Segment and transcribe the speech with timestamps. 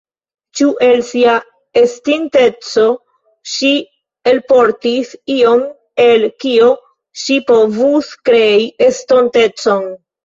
[0.59, 1.33] Ĉu el sia
[1.81, 2.85] estinteco
[3.55, 3.69] ŝi
[4.31, 5.61] elportis ion,
[6.07, 6.73] el kio
[7.25, 9.91] ŝi povus krei estontecon?